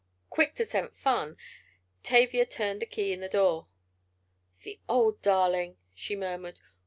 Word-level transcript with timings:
Quick 0.31 0.55
to 0.55 0.65
scent 0.65 0.97
fun, 0.97 1.37
Tavia 2.01 2.47
turned 2.47 2.81
the 2.81 2.87
key 2.87 3.13
in 3.13 3.19
the 3.19 3.29
door. 3.29 3.67
"The 4.63 4.79
old 4.89 5.21
darling!" 5.21 5.77
she 5.93 6.15
murmured. 6.15 6.57